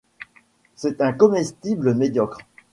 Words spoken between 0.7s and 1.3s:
C'est un